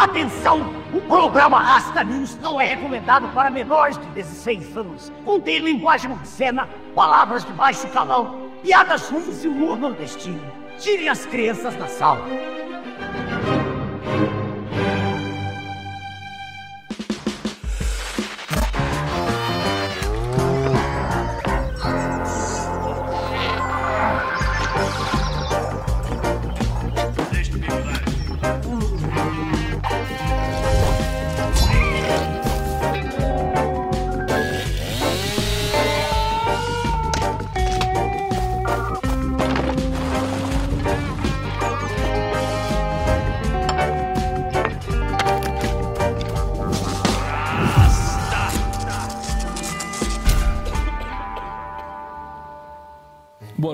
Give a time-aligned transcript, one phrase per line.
[0.00, 0.62] Atenção!
[0.94, 5.12] O programa Rasta News não é recomendado para menores de 16 anos.
[5.26, 10.40] Contém linguagem obscena, palavras de baixo calão, piadas ruins e humor nordestino.
[10.78, 12.24] Tirem as crianças da sala.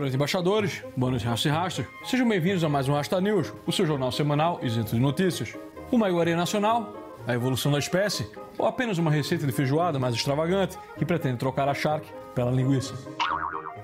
[0.06, 0.84] Noite, embaixadores.
[0.96, 1.86] Noite, Rasta e Rastros.
[2.04, 5.56] Sejam bem-vindos a mais um Rasta News, o seu jornal semanal isento de notícias.
[5.90, 6.94] Uma iguaria nacional,
[7.26, 11.68] a evolução da espécie, ou apenas uma receita de feijoada mais extravagante que pretende trocar
[11.68, 12.94] a charque pela linguiça.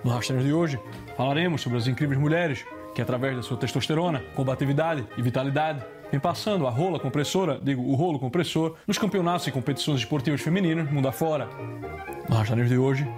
[0.04, 0.80] No Rasta News de hoje,
[1.16, 6.68] falaremos sobre as incríveis mulheres que, através da sua testosterona, combatividade e vitalidade, vem passando
[6.68, 11.48] a rola compressora, digo, o rolo compressor, nos campeonatos e competições esportivas femininas mundo afora.
[12.28, 13.08] No Rasta News de hoje,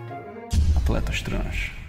[0.75, 1.84] atletas trans.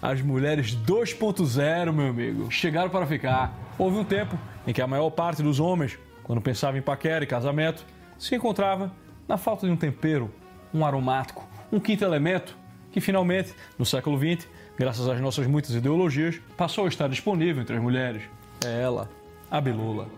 [0.00, 3.56] As mulheres 2.0, meu amigo, chegaram para ficar.
[3.78, 7.26] Houve um tempo em que a maior parte dos homens, quando pensava em paquera e
[7.26, 7.84] casamento,
[8.18, 8.92] se encontrava
[9.28, 10.30] na falta de um tempero,
[10.72, 12.56] um aromático, um quinto elemento,
[12.90, 17.76] que finalmente, no século XX, graças às nossas muitas ideologias, passou a estar disponível entre
[17.76, 18.22] as mulheres.
[18.64, 19.08] É ela,
[19.50, 20.08] a Bilula.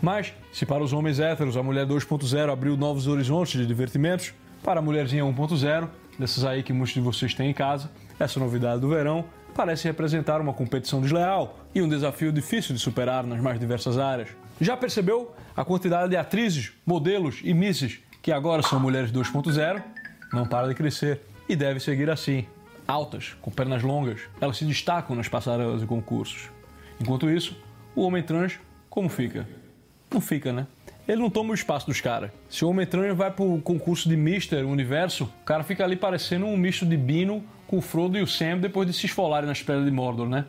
[0.00, 4.80] Mas, se para os homens héteros a mulher 2.0 abriu novos horizontes de divertimentos, para
[4.80, 8.88] a mulherzinha 1.0, dessas aí que muitos de vocês têm em casa, essa novidade do
[8.88, 13.98] verão parece representar uma competição desleal e um desafio difícil de superar nas mais diversas
[13.98, 14.28] áreas.
[14.60, 19.82] Já percebeu a quantidade de atrizes, modelos e misses que agora são mulheres 2.0?
[20.32, 22.46] Não para de crescer e deve seguir assim.
[22.86, 26.50] Altas, com pernas longas, elas se destacam nas passarelas e concursos.
[27.00, 27.56] Enquanto isso,
[27.94, 29.48] o homem trans, como fica?
[30.12, 30.66] Não fica, né?
[31.08, 32.30] Ele não toma o espaço dos caras.
[32.48, 36.46] Se o Homem Trans vai pro concurso de Mister Universo, o cara fica ali parecendo
[36.46, 39.62] um misto de Bino com o Frodo e o Sam depois de se esfolarem nas
[39.62, 40.44] pedras de Mordor, né?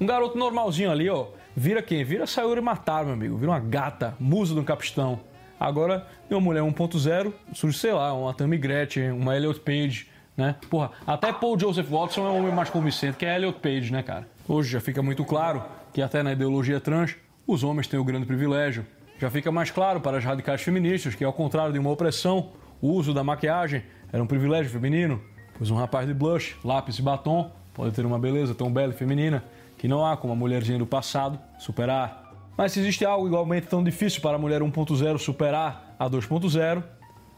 [0.00, 1.26] Um garoto normalzinho ali, ó,
[1.56, 2.04] vira quem?
[2.04, 3.36] Vira Sayuri Matar, meu amigo.
[3.36, 5.20] Vira uma gata, musa de um capistão.
[5.58, 10.54] Agora, tem uma mulher 1.0, surge, sei lá, uma Tammy Gretchen, uma Elliot Page, né?
[10.70, 14.02] Porra, até Paul Joseph Watson é um homem mais convincente que a Elliot Page, né,
[14.02, 14.28] cara?
[14.46, 18.24] Hoje já fica muito claro que até na ideologia trans, os homens têm o grande
[18.24, 18.86] privilégio
[19.18, 22.88] já fica mais claro para as radicais feministas que, ao contrário de uma opressão, o
[22.88, 25.20] uso da maquiagem era um privilégio feminino,
[25.56, 28.96] pois um rapaz de blush, lápis e batom pode ter uma beleza tão bela e
[28.96, 29.44] feminina
[29.76, 32.32] que não há como a mulherzinha do passado superar.
[32.56, 36.82] Mas se existe algo igualmente tão difícil para a mulher 1.0 superar a 2.0,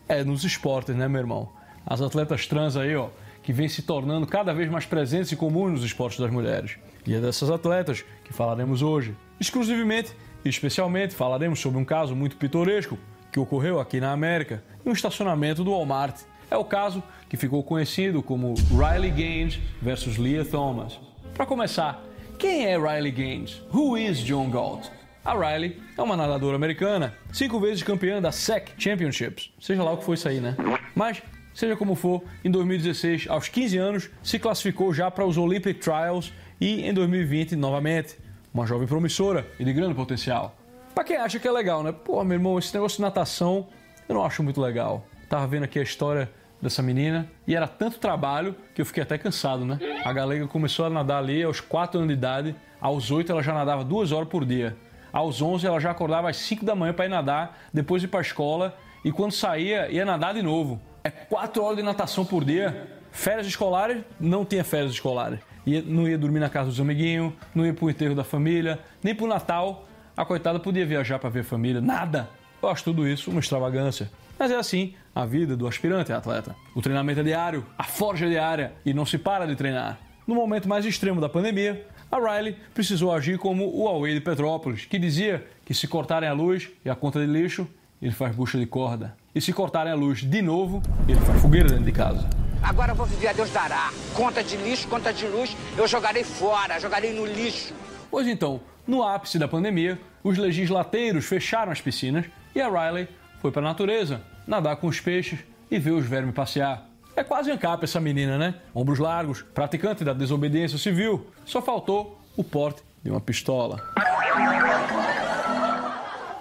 [0.08, 1.52] é nos esportes, né, meu irmão?
[1.86, 3.08] As atletas trans aí, ó,
[3.42, 6.76] que vêm se tornando cada vez mais presentes e comuns nos esportes das mulheres.
[7.06, 10.14] E é dessas atletas que falaremos hoje, exclusivamente
[10.44, 12.98] Especialmente falaremos sobre um caso muito pitoresco
[13.30, 16.20] que ocorreu aqui na América, em um estacionamento do Walmart.
[16.50, 20.98] É o caso que ficou conhecido como Riley Gaines versus Leah Thomas.
[21.34, 22.02] Para começar,
[22.38, 23.62] quem é Riley Gaines?
[23.72, 24.88] Who is John Galt?
[25.24, 29.98] A Riley é uma nadadora americana, cinco vezes campeã da SEC Championships, seja lá o
[29.98, 30.56] que foi isso aí, né?
[30.94, 31.22] Mas,
[31.52, 36.32] seja como for, em 2016, aos 15 anos, se classificou já para os Olympic Trials
[36.58, 38.16] e em 2020 novamente.
[38.52, 40.56] Uma jovem promissora e de grande potencial.
[40.92, 41.92] Pra quem acha que é legal, né?
[41.92, 43.68] Pô, meu irmão, esse negócio de natação
[44.08, 45.04] eu não acho muito legal.
[45.28, 46.28] Tava vendo aqui a história
[46.60, 49.78] dessa menina e era tanto trabalho que eu fiquei até cansado, né?
[50.04, 53.54] A galega começou a nadar ali aos 4 anos de idade, aos 8 ela já
[53.54, 54.76] nadava duas horas por dia.
[55.12, 58.18] Aos 11 ela já acordava às 5 da manhã para ir nadar, depois ir para
[58.18, 60.80] a escola e quando saía ia nadar de novo.
[61.04, 62.88] É 4 horas de natação por dia.
[63.12, 65.38] Férias escolares, não tinha férias escolares
[65.86, 69.26] não ia dormir na casa dos amiguinhos, não ia pro enterro da família, nem pro
[69.26, 69.86] Natal.
[70.16, 72.28] A coitada podia viajar para ver a família, nada.
[72.62, 74.10] Eu acho tudo isso uma extravagância.
[74.38, 76.54] Mas é assim a vida do aspirante atleta.
[76.74, 79.98] O treinamento é diário, a forja é diária e não se para de treinar.
[80.26, 84.84] No momento mais extremo da pandemia, a Riley precisou agir como o Huawei de Petrópolis,
[84.84, 87.68] que dizia que se cortarem a luz e a conta de lixo,
[88.00, 89.14] ele faz bucha de corda.
[89.34, 92.39] E se cortarem a luz de novo, ele faz fogueira dentro de casa.
[92.62, 93.90] Agora eu vou viver a Deus dará.
[94.14, 97.74] Conta de lixo, conta de luz, eu jogarei fora, jogarei no lixo.
[98.10, 103.08] Pois então, no ápice da pandemia, os legislateiros fecharam as piscinas e a Riley
[103.40, 105.40] foi para a natureza, nadar com os peixes
[105.70, 106.86] e ver os vermes passear.
[107.16, 108.54] É quase ancap essa menina, né?
[108.74, 111.26] Ombros largos, praticante da desobediência civil.
[111.44, 113.82] Só faltou o porte de uma pistola.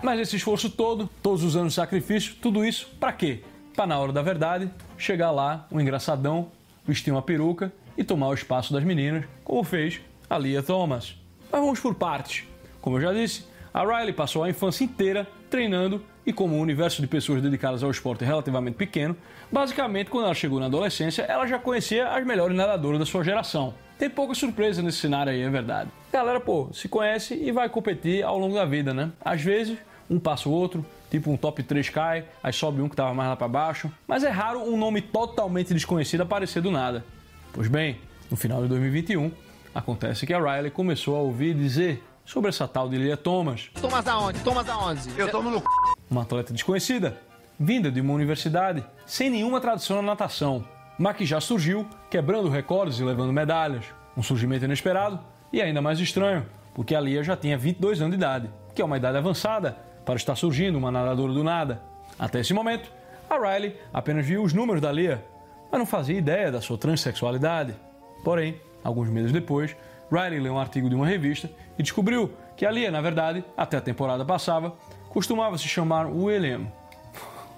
[0.01, 3.43] Mas esse esforço todo, todos os anos de sacrifício, tudo isso, para quê?
[3.79, 6.51] Para na hora da verdade, chegar lá, um engraçadão,
[6.85, 11.15] vestir uma peruca e tomar o espaço das meninas, como fez a Lia Thomas.
[11.49, 12.43] Mas vamos por partes.
[12.81, 17.01] Como eu já disse, a Riley passou a infância inteira treinando e como um universo
[17.01, 19.15] de pessoas dedicadas ao esporte é relativamente pequeno,
[19.49, 23.73] basicamente quando ela chegou na adolescência, ela já conhecia as melhores nadadoras da sua geração.
[23.97, 25.89] Tem pouca surpresa nesse cenário aí, é verdade.
[26.11, 29.09] A galera, pô, se conhece e vai competir ao longo da vida, né?
[29.23, 29.77] Às vezes,
[30.09, 33.29] um passa o outro, tipo um top 3 cai, aí sobe um que tava mais
[33.29, 37.03] lá para baixo, mas é raro um nome totalmente desconhecido aparecer do nada.
[37.51, 39.31] Pois bem, no final de 2021,
[39.73, 43.71] acontece que a Riley começou a ouvir dizer sobre essa tal de Lia Thomas.
[43.81, 44.39] Thomas aonde?
[44.41, 45.09] Thomas aonde?
[45.17, 45.65] Eu tomo no c...
[46.09, 47.17] Uma atleta desconhecida,
[47.59, 50.63] vinda de uma universidade, sem nenhuma tradição na natação,
[50.97, 53.85] mas que já surgiu quebrando recordes e levando medalhas.
[54.15, 55.19] Um surgimento inesperado
[55.51, 56.45] e ainda mais estranho,
[56.75, 60.15] porque a Lia já tinha 22 anos de idade, que é uma idade avançada para
[60.15, 61.81] estar surgindo uma nadadora do nada.
[62.17, 62.91] Até esse momento,
[63.29, 65.23] a Riley apenas viu os números da Lia,
[65.71, 67.75] mas não fazia ideia da sua transexualidade.
[68.23, 69.75] Porém, alguns meses depois,
[70.11, 73.77] Riley leu um artigo de uma revista e descobriu que a Lia, na verdade, até
[73.77, 74.73] a temporada passava,
[75.09, 76.67] costumava se chamar William.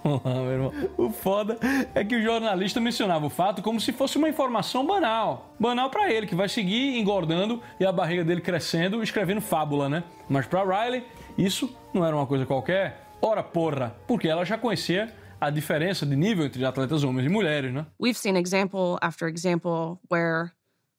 [0.98, 1.58] o foda
[1.94, 5.52] é que o jornalista mencionava o fato como se fosse uma informação banal.
[5.60, 10.04] Banal para ele, que vai seguir engordando e a barriga dele crescendo, escrevendo fábula, né?
[10.28, 11.06] Mas para Riley,
[11.38, 13.08] isso não era uma coisa qualquer.
[13.22, 17.74] Ora porra, porque ela já conhecia a diferença de nível entre atletas homens e mulheres,
[17.74, 17.86] né?
[18.00, 20.52] We've seen example after example where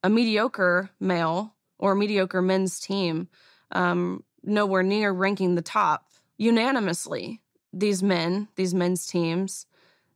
[0.03, 3.29] a mediocre male or mediocre men's team,
[3.75, 6.07] um, nowhere near ranking the top,
[6.39, 7.41] unanimously,
[7.73, 9.67] these men, these men's teams,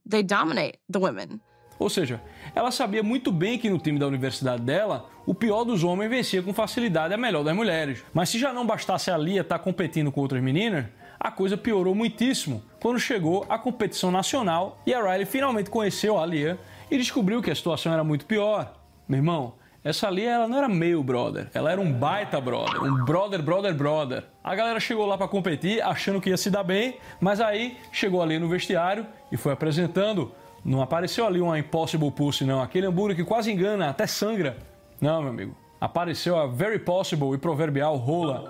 [0.04, 1.40] they dominate the women.
[1.78, 2.20] Ou seja,
[2.54, 6.42] ela sabia muito bem que no time da universidade dela, o pior dos homens vencia
[6.42, 8.04] com facilidade a melhor das mulheres.
[8.14, 10.86] Mas se já não bastasse a Lia estar competindo com outras meninas,
[11.18, 16.26] a coisa piorou muitíssimo quando chegou a competição nacional e a Riley finalmente conheceu a
[16.26, 16.58] Lia
[16.90, 18.74] e descobriu que a situação era muito pior.
[19.08, 23.04] Meu irmão, essa ali, ela não era meio brother, ela era um baita brother, um
[23.04, 24.24] brother, brother, brother.
[24.42, 28.20] A galera chegou lá para competir achando que ia se dar bem, mas aí chegou
[28.20, 30.32] ali no vestiário e foi apresentando.
[30.66, 32.60] Não apareceu ali uma Impossible Pussy, não.
[32.60, 34.58] Aquele hambúrguer que quase engana, até sangra.
[35.00, 35.56] Não, meu amigo.
[35.80, 38.48] Apareceu a Very Possible e proverbial rola.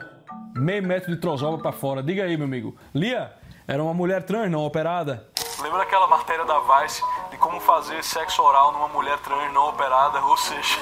[0.55, 2.03] Meio metro de trozoba para fora.
[2.03, 2.75] Diga aí, meu amigo.
[2.95, 3.35] Lia
[3.69, 5.29] era uma mulher trans não operada.
[5.61, 10.19] Lembra aquela matéria da Vice de como fazer sexo oral numa mulher trans não operada,
[10.25, 10.79] ou seja,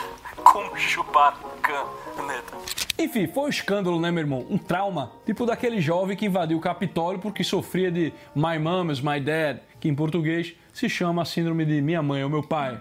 [0.55, 2.57] como chupar caneta.
[2.97, 4.47] Enfim, foi um escândalo, né, meu irmão?
[4.49, 5.11] Um trauma.
[5.27, 9.59] Tipo daquele jovem que invadiu o Capitólio porque sofria de My Mom is My Dad,
[9.81, 12.81] que em português se chama síndrome de Minha Mãe ou Meu Pai.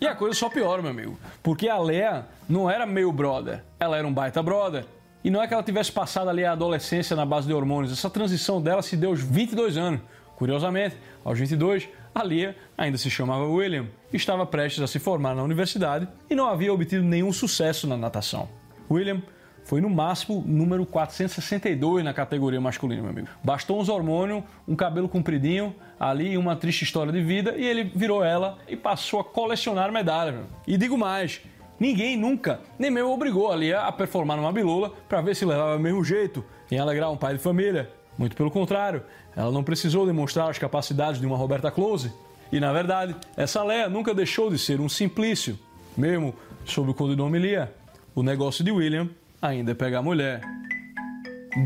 [0.00, 1.18] E a coisa só piora, meu amigo.
[1.42, 4.86] Porque a Lea não era meio brother, ela era um baita brother.
[5.22, 8.08] E não é que ela tivesse passado ali a adolescência na base de hormônios, essa
[8.08, 10.00] transição dela se deu aos 22 anos.
[10.34, 15.42] Curiosamente, aos 22, a Lia ainda se chamava William, estava prestes a se formar na
[15.42, 18.48] universidade e não havia obtido nenhum sucesso na natação.
[18.90, 19.22] William
[19.64, 23.28] foi no máximo número 462 na categoria masculina, meu amigo.
[23.44, 28.24] Bastou uns hormônios, um cabelo compridinho, ali uma triste história de vida e ele virou
[28.24, 30.34] ela e passou a colecionar medalhas.
[30.34, 30.46] Meu.
[30.66, 31.40] E digo mais,
[31.78, 35.76] ninguém nunca, nem mesmo obrigou a Lia a performar numa bilula para ver se levava
[35.76, 37.88] o mesmo jeito em alegrar um pai de família.
[38.20, 39.02] Muito pelo contrário,
[39.34, 42.12] ela não precisou demonstrar as capacidades de uma Roberta Close.
[42.52, 45.58] E na verdade, essa Leia nunca deixou de ser um simplício.
[45.96, 46.34] Mesmo
[46.66, 47.72] sob o codinome Lia,
[48.14, 49.08] o negócio de William
[49.40, 50.42] ainda é pegar mulher.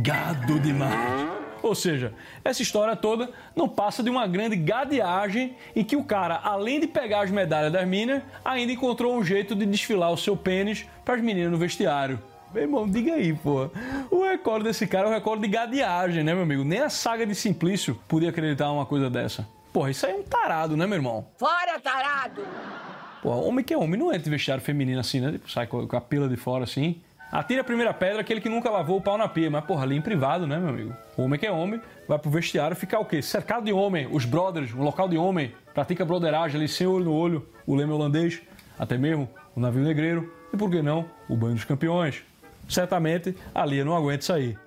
[0.00, 1.28] Gado demais!
[1.60, 2.14] Ou seja,
[2.44, 6.86] essa história toda não passa de uma grande gadeagem em que o cara, além de
[6.86, 11.16] pegar as medalhas das minas, ainda encontrou um jeito de desfilar o seu pênis para
[11.16, 12.22] as meninas no vestiário.
[12.54, 13.68] Meu irmão, diga aí, pô.
[14.08, 16.62] O recorde desse cara é o recorde de gadeagem, né, meu amigo?
[16.62, 19.44] Nem a saga de Simplício podia acreditar uma coisa dessa.
[19.72, 21.26] Porra, isso aí é um tarado, né, meu irmão?
[21.36, 22.42] Fora, tarado!
[23.20, 25.32] Porra, homem que é homem não entra de vestiário feminino assim, né?
[25.32, 27.00] Tipo, sai com a pila de fora assim.
[27.32, 29.96] Atira a primeira pedra aquele que nunca lavou o pau na pia, mas porra, ali
[29.96, 30.94] em privado, né, meu amigo?
[31.16, 33.20] O homem que é homem vai pro vestiário ficar o quê?
[33.20, 37.12] Cercado de homem, os brothers, um local de homem, pratica broderagem ali sem olho no
[37.12, 38.40] olho, o leme holandês,
[38.78, 42.22] até mesmo o navio negreiro e por que não, o banho dos campeões.
[42.68, 44.58] Certamente a Lia não aguenta sair.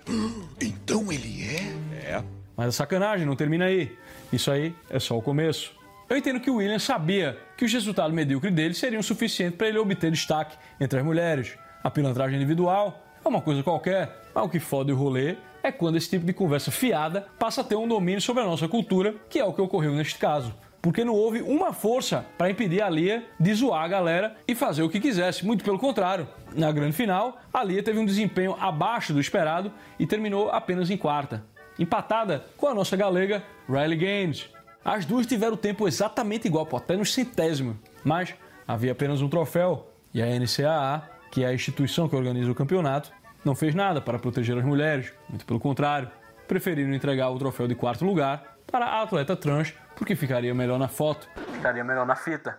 [0.62, 2.12] Então ele é?
[2.12, 2.24] É.
[2.56, 3.96] Mas a sacanagem não termina aí.
[4.32, 5.76] Isso aí é só o começo.
[6.10, 9.78] Eu entendo que o William sabia que os resultados medíocres dele seriam suficientes para ele
[9.78, 11.58] obter destaque entre as mulheres.
[11.84, 15.98] A pilantragem individual é uma coisa qualquer, mas o que fode o rolê é quando
[15.98, 19.38] esse tipo de conversa fiada passa a ter um domínio sobre a nossa cultura, que
[19.38, 20.54] é o que ocorreu neste caso.
[20.82, 24.84] Porque não houve uma força para impedir a Lia de zoar a galera e fazer
[24.84, 25.46] o que quisesse.
[25.46, 26.28] Muito pelo contrário.
[26.54, 30.98] Na grande final, a Lia teve um desempenho abaixo do esperado e terminou apenas em
[30.98, 31.44] quarta.
[31.80, 34.50] empatada com a nossa galega Riley Gaines.
[34.84, 38.34] As duas tiveram tempo exatamente igual, pô, até nos centésimos, mas
[38.68, 43.12] havia apenas um troféu e a NCAA, que é a instituição que organiza o campeonato,
[43.44, 46.10] não fez nada para proteger as mulheres, muito pelo contrário,
[46.48, 50.88] preferiram entregar o troféu de quarto lugar para a atleta trans porque ficaria melhor na
[50.88, 52.58] foto, ficaria melhor na fita.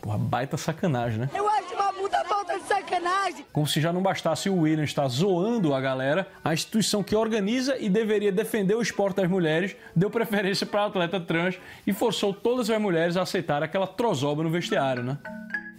[0.00, 1.30] Porra, baita sacanagem, né?
[1.34, 3.46] Eu acho uma puta falta de sacanagem.
[3.52, 7.76] Como se já não bastasse o William estar zoando a galera, a instituição que organiza
[7.78, 12.34] e deveria defender o esporte das mulheres deu preferência para a atleta trans e forçou
[12.34, 15.18] todas as mulheres a aceitar aquela trozoba no vestiário, né?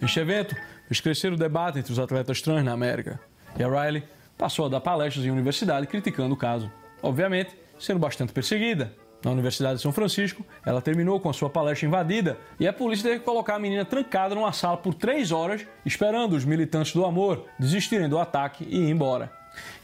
[0.00, 0.56] Este evento
[0.88, 3.20] fez crescer o debate entre os atletas trans na América.
[3.56, 4.02] E a Riley
[4.36, 6.70] passou a dar palestras em universidade criticando o caso.
[7.02, 8.92] Obviamente, sendo bastante perseguida.
[9.24, 13.04] Na Universidade de São Francisco, ela terminou com a sua palestra invadida e a polícia
[13.04, 17.04] teve que colocar a menina trancada numa sala por três horas, esperando os militantes do
[17.04, 19.30] amor desistirem do ataque e ir embora.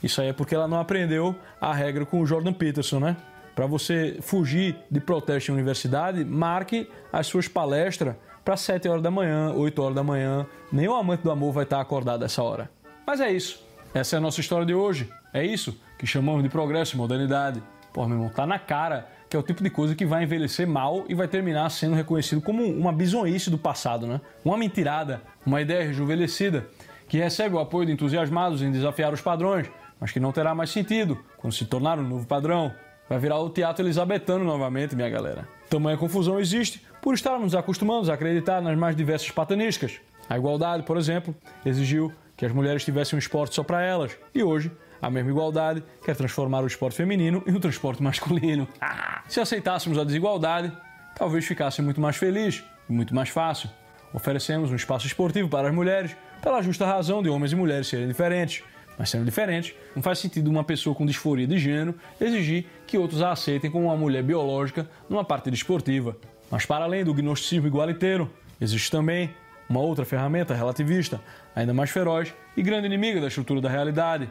[0.02, 3.16] Isso aí é porque ela não aprendeu a regra com o Jordan Peterson, né?
[3.54, 9.11] Para você fugir de protesto em universidade, marque as suas palestras para 7 horas da
[9.11, 10.47] manhã, 8 horas da manhã.
[10.73, 12.71] Nenhum amante do amor vai estar acordado essa hora.
[13.07, 13.62] Mas é isso.
[13.92, 15.11] Essa é a nossa história de hoje.
[15.33, 17.62] É isso que chamamos de progresso e modernidade.
[17.92, 20.66] Pô, meu irmão, tá na cara que é o tipo de coisa que vai envelhecer
[20.66, 24.20] mal e vai terminar sendo reconhecido como uma bizonhice do passado, né?
[24.44, 26.66] Uma mentirada, uma ideia rejuvenescida,
[27.08, 29.70] que recebe o apoio de entusiasmados em desafiar os padrões,
[30.00, 32.73] mas que não terá mais sentido quando se tornar um novo padrão.
[33.08, 35.49] Vai virar o teatro elisabetano novamente, minha galera.
[35.68, 40.00] Tamanha confusão existe por estarmos acostumados a acreditar nas mais diversas pataniscas.
[40.28, 44.42] A igualdade, por exemplo, exigiu que as mulheres tivessem um esporte só para elas, e
[44.42, 44.70] hoje
[45.00, 48.67] a mesma igualdade quer transformar o esporte feminino em um transporte masculino.
[49.28, 50.73] Se aceitássemos a desigualdade,
[51.17, 53.69] talvez ficasse muito mais feliz e muito mais fácil.
[54.12, 58.09] Oferecemos um espaço esportivo para as mulheres pela justa razão de homens e mulheres serem
[58.09, 58.62] diferentes.
[58.99, 63.23] Mas sendo diferentes, não faz sentido uma pessoa com disforia de gênero exigir que outros
[63.23, 66.17] a aceitem como uma mulher biológica numa partida esportiva.
[66.50, 68.28] Mas para além do gnosticismo igualiteiro,
[68.61, 69.31] existe também
[69.69, 71.21] uma outra ferramenta relativista,
[71.55, 74.28] ainda mais feroz e grande inimiga da estrutura da realidade,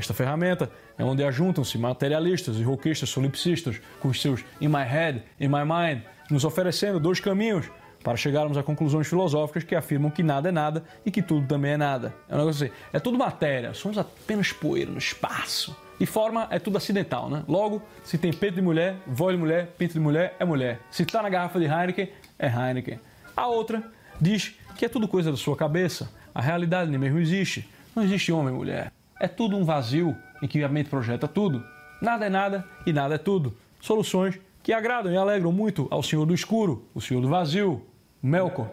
[0.00, 5.48] esta ferramenta é onde ajuntam-se materialistas e roquistas solipsistas com seus In My Head, In
[5.48, 7.70] My Mind, nos oferecendo dois caminhos
[8.02, 11.72] para chegarmos a conclusões filosóficas que afirmam que nada é nada e que tudo também
[11.72, 12.14] é nada.
[12.28, 15.76] É um negócio assim, é tudo matéria, somos apenas poeira no espaço.
[16.00, 17.44] E forma é tudo acidental, né?
[17.46, 20.80] Logo, se tem peito de mulher, voz de mulher, pinto de mulher, é mulher.
[20.90, 22.98] Se está na garrafa de Heineken, é Heineken.
[23.36, 23.84] A outra
[24.18, 26.10] diz que é tudo coisa da sua cabeça.
[26.34, 27.68] A realidade nem mesmo existe.
[27.94, 28.90] Não existe homem e mulher.
[29.20, 31.62] É tudo um vazio em que a mente projeta tudo.
[32.00, 33.54] Nada é nada e nada é tudo.
[33.78, 37.84] Soluções que agradam e alegram muito ao senhor do escuro, o senhor do vazio,
[38.22, 38.68] Melkor.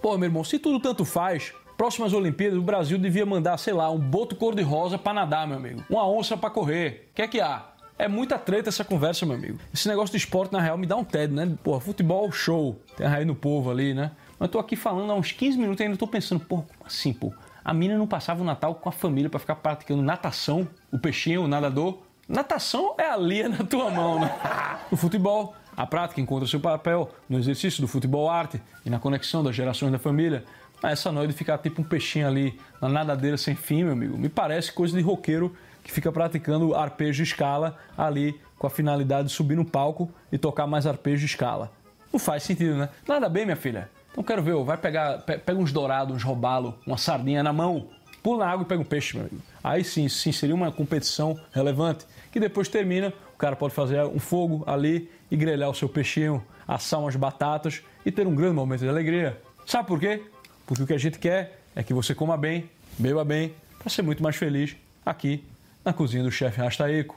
[0.00, 3.90] Pô, meu irmão, se tudo tanto faz, próximas Olimpíadas o Brasil devia mandar, sei lá,
[3.90, 5.84] um boto cor-de-rosa para nadar, meu amigo.
[5.90, 7.08] Uma onça para correr.
[7.10, 7.66] O que é que há?
[7.98, 9.58] É muita treta essa conversa, meu amigo.
[9.74, 11.52] Esse negócio de esporte, na real, me dá um tédio, né?
[11.64, 12.80] Porra, futebol, show.
[12.96, 14.12] Tem a raiz no povo ali, né?
[14.38, 16.86] Mas eu tô aqui falando há uns 15 minutos e ainda tô pensando, pô, como
[16.86, 17.32] assim, pô?
[17.68, 21.42] A mina não passava o Natal com a família para ficar praticando natação, o peixinho,
[21.42, 21.98] o nadador.
[22.26, 24.34] Natação é a lia na tua mão, né?
[24.90, 29.44] No futebol, a prática encontra seu papel no exercício do futebol arte e na conexão
[29.44, 30.46] das gerações da família.
[30.82, 34.30] Mas essa noite ficar tipo um peixinho ali na nadadeira sem fim, meu amigo, me
[34.30, 39.56] parece coisa de roqueiro que fica praticando arpejo escala ali com a finalidade de subir
[39.56, 41.70] no palco e tocar mais arpejo de escala.
[42.10, 42.88] Não faz sentido, né?
[43.06, 43.90] Nada bem, minha filha.
[44.18, 47.86] Então quero ver, vai pegar, pega uns dourados, uns robalo, uma sardinha na mão,
[48.20, 49.40] pula na água e pega um peixe, meu amigo.
[49.62, 54.18] Aí sim, sim, seria uma competição relevante, que depois termina, o cara pode fazer um
[54.18, 58.80] fogo ali e grelhar o seu peixinho, assar umas batatas e ter um grande momento
[58.80, 59.40] de alegria.
[59.64, 60.24] Sabe por quê?
[60.66, 64.02] Porque o que a gente quer é que você coma bem, beba bem, para ser
[64.02, 64.74] muito mais feliz
[65.06, 65.44] aqui
[65.84, 67.16] na cozinha do chefe Rastaeco.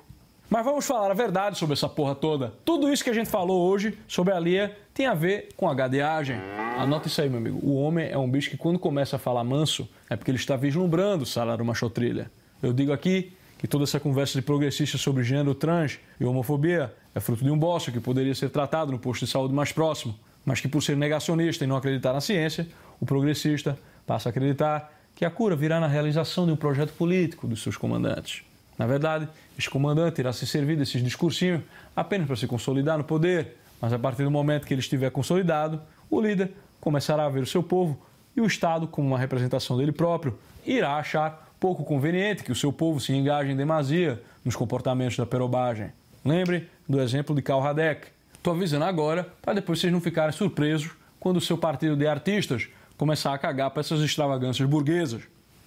[0.53, 2.53] Mas vamos falar a verdade sobre essa porra toda.
[2.65, 5.73] Tudo isso que a gente falou hoje sobre a Lia tem a ver com a
[5.73, 6.35] gadeagem.
[6.77, 7.57] Anota isso aí, meu amigo.
[7.63, 10.57] O homem é um bicho que quando começa a falar manso é porque ele está
[10.57, 12.29] vislumbrando o salário machotrilha.
[12.61, 17.21] Eu digo aqui que toda essa conversa de progressista sobre gênero trans e homofobia é
[17.21, 20.59] fruto de um boço que poderia ser tratado no posto de saúde mais próximo, mas
[20.59, 22.67] que por ser negacionista e não acreditar na ciência,
[22.99, 27.47] o progressista passa a acreditar que a cura virá na realização de um projeto político
[27.47, 28.43] dos seus comandantes.
[28.81, 31.61] Na verdade, este comandante irá se servir desses discursinhos
[31.95, 35.79] apenas para se consolidar no poder, mas a partir do momento que ele estiver consolidado,
[36.09, 38.01] o líder começará a ver o seu povo
[38.35, 40.35] e o Estado como uma representação dele próprio,
[40.65, 45.27] irá achar pouco conveniente que o seu povo se engaje em demasia nos comportamentos da
[45.27, 45.91] perobagem.
[46.25, 48.07] Lembre do exemplo de Karl Radek.
[48.33, 52.67] Estou avisando agora para depois vocês não ficarem surpresos quando o seu partido de artistas
[52.97, 55.21] começar a cagar para essas extravagâncias burguesas.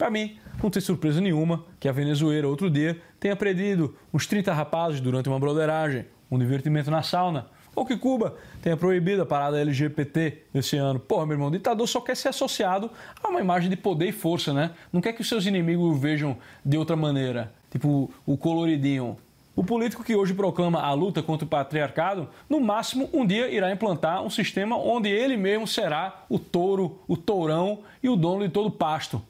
[0.05, 4.53] Para mim, não tem surpresa nenhuma que a Venezuela outro dia tenha prendido uns 30
[4.53, 9.59] rapazes durante uma broderagem, um divertimento na sauna, ou que Cuba tenha proibido a parada
[9.59, 11.01] LGBT esse ano.
[11.01, 12.91] Porra, meu irmão, o ditador só quer ser associado
[13.23, 14.73] a uma imagem de poder e força, né?
[14.93, 19.17] Não quer que os seus inimigos o vejam de outra maneira, tipo o coloridinho.
[19.57, 23.73] O político que hoje proclama a luta contra o patriarcado, no máximo um dia irá
[23.73, 28.51] implantar um sistema onde ele mesmo será o touro, o tourão e o dono de
[28.51, 29.23] todo o pasto,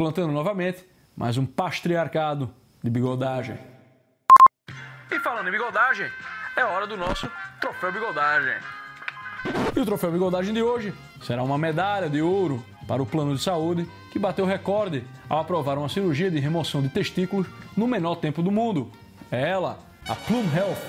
[0.00, 0.82] implantando novamente
[1.14, 2.50] mais um patriarcado
[2.82, 3.58] de bigodagem.
[5.10, 6.10] E falando em bigodagem,
[6.56, 7.30] é hora do nosso
[7.60, 8.54] troféu bigodagem.
[9.76, 13.42] E o troféu bigodagem de hoje será uma medalha de ouro para o plano de
[13.42, 18.42] saúde que bateu recorde ao aprovar uma cirurgia de remoção de testículos no menor tempo
[18.42, 18.90] do mundo.
[19.30, 20.80] É ela, a Plum Health,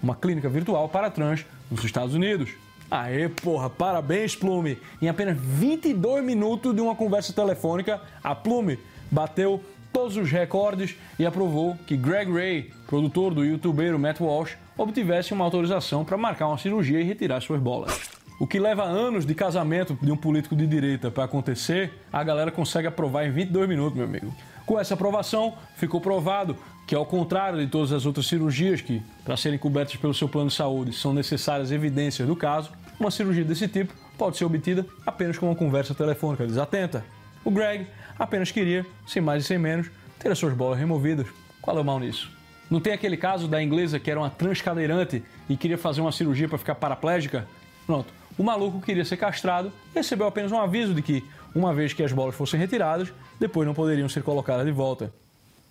[0.00, 2.50] uma clínica virtual para trans nos Estados Unidos.
[2.94, 4.76] Aê, porra, parabéns, Plume!
[5.00, 8.78] Em apenas 22 minutos de uma conversa telefônica, a Plume
[9.10, 15.32] bateu todos os recordes e aprovou que Greg Ray, produtor do youtuber Matt Walsh, obtivesse
[15.32, 17.98] uma autorização para marcar uma cirurgia e retirar suas bolas.
[18.38, 22.50] O que leva anos de casamento de um político de direita para acontecer, a galera
[22.50, 24.34] consegue aprovar em 22 minutos, meu amigo.
[24.66, 29.34] Com essa aprovação, ficou provado que, ao contrário de todas as outras cirurgias que, para
[29.34, 32.70] serem cobertas pelo seu plano de saúde, são necessárias evidências do caso,
[33.02, 37.04] uma cirurgia desse tipo pode ser obtida apenas com uma conversa telefônica desatenta.
[37.44, 37.86] O Greg
[38.18, 41.26] apenas queria, sem mais e sem menos, ter as suas bolas removidas.
[41.60, 42.30] Qual é o mal nisso?
[42.70, 46.48] Não tem aquele caso da inglesa que era uma transcadeirante e queria fazer uma cirurgia
[46.48, 47.46] para ficar paraplégica?
[47.86, 48.12] Pronto.
[48.38, 52.02] O maluco queria ser castrado e recebeu apenas um aviso de que, uma vez que
[52.02, 55.12] as bolas fossem retiradas, depois não poderiam ser colocadas de volta.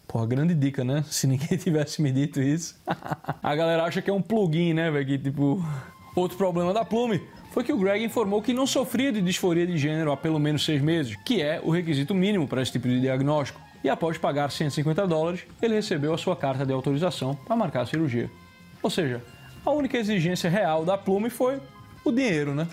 [0.08, 1.04] Porra, grande dica, né?
[1.08, 2.80] Se ninguém tivesse me dito isso.
[3.42, 5.06] a galera acha que é um plugin, né, velho?
[5.06, 5.66] Que tipo.
[6.16, 9.78] Outro problema da Plume foi que o Greg informou que não sofria de disforia de
[9.78, 13.00] gênero há pelo menos seis meses, que é o requisito mínimo para esse tipo de
[13.00, 13.60] diagnóstico.
[13.84, 17.86] E após pagar 150 dólares, ele recebeu a sua carta de autorização para marcar a
[17.86, 18.30] cirurgia.
[18.82, 19.24] Ou seja,
[19.66, 21.60] a única exigência real da Plume foi
[22.04, 22.68] o dinheiro, né?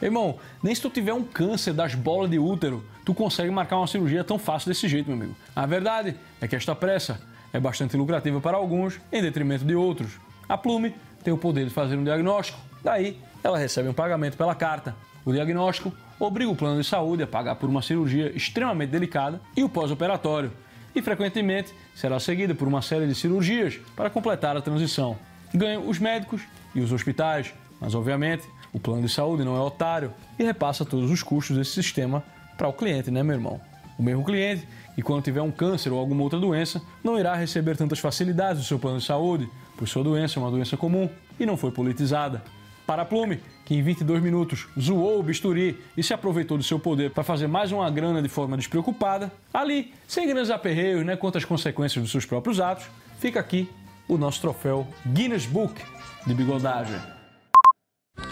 [0.00, 3.86] Irmão, nem se tu tiver um câncer das bolas de útero, tu consegue marcar uma
[3.86, 5.36] cirurgia tão fácil desse jeito, meu amigo.
[5.54, 7.20] A verdade é que esta pressa
[7.52, 10.18] é bastante lucrativa para alguns, em detrimento de outros.
[10.48, 10.94] A Plume
[11.26, 14.94] tem o poder de fazer um diagnóstico, daí ela recebe um pagamento pela carta.
[15.24, 19.64] O diagnóstico obriga o plano de saúde a pagar por uma cirurgia extremamente delicada e
[19.64, 20.52] o pós-operatório,
[20.94, 25.16] e frequentemente será seguida por uma série de cirurgias para completar a transição.
[25.52, 26.42] Ganham os médicos
[26.76, 31.10] e os hospitais, mas obviamente o plano de saúde não é otário e repassa todos
[31.10, 32.22] os custos desse sistema
[32.56, 33.60] para o cliente, né, meu irmão?
[33.98, 37.76] O mesmo cliente que, quando tiver um câncer ou alguma outra doença, não irá receber
[37.76, 41.08] tantas facilidades do seu plano de saúde, pois sua doença é uma doença comum
[41.38, 42.42] e não foi politizada.
[42.86, 47.10] Para Plume, que em 22 minutos zoou o bisturi e se aproveitou do seu poder
[47.10, 51.44] para fazer mais uma grana de forma despreocupada, ali, sem grandes aperreios né, quanto às
[51.44, 52.86] consequências dos seus próprios atos,
[53.18, 53.68] fica aqui
[54.08, 55.82] o nosso troféu Guinness Book
[56.24, 57.00] de bigodagem.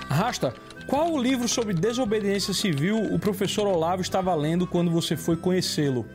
[0.09, 0.55] Rasta,
[0.87, 6.07] qual o livro sobre desobediência civil o professor Olavo estava lendo quando você foi conhecê-lo?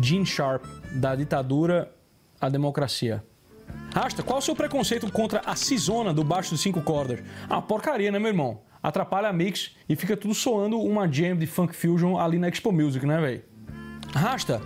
[0.00, 1.90] Gene Sharp, da ditadura
[2.40, 3.24] à democracia.
[3.92, 7.20] Rasta, qual o seu preconceito contra a Cisona do baixo de cinco cordas?
[7.48, 8.60] Ah, porcaria, né, meu irmão?
[8.82, 12.72] Atrapalha a mix e fica tudo soando uma jam de funk fusion ali na Expo
[12.72, 13.42] Music, né, velho?
[14.14, 14.62] Rasta,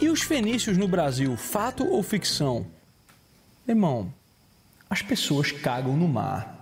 [0.00, 2.66] e os fenícios no Brasil, fato ou ficção?
[3.68, 4.12] Irmão,
[4.88, 6.59] as pessoas cagam no mar.